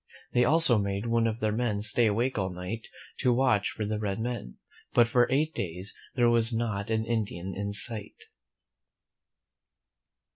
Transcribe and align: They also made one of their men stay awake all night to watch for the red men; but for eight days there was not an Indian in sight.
They 0.33 0.43
also 0.45 0.79
made 0.79 1.05
one 1.05 1.27
of 1.27 1.39
their 1.41 1.51
men 1.51 1.83
stay 1.83 2.07
awake 2.07 2.35
all 2.35 2.49
night 2.49 2.87
to 3.19 3.31
watch 3.31 3.69
for 3.69 3.85
the 3.85 3.99
red 3.99 4.19
men; 4.19 4.57
but 4.95 5.07
for 5.07 5.27
eight 5.31 5.53
days 5.53 5.93
there 6.15 6.27
was 6.27 6.51
not 6.51 6.89
an 6.89 7.05
Indian 7.05 7.53
in 7.55 7.71
sight. 7.71 8.15